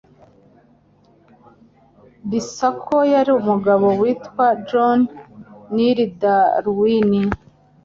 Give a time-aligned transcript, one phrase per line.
[2.29, 4.95] Bisa ko yari umugabo witwa Joh
[5.73, 5.97] n L.
[6.21, 7.09] Darwin.